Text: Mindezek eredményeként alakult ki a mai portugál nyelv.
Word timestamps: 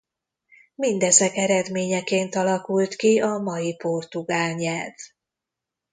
Mindezek 0.75 1.35
eredményeként 1.35 2.35
alakult 2.35 2.95
ki 2.95 3.21
a 3.21 3.37
mai 3.37 3.75
portugál 3.75 4.53
nyelv. 4.53 4.93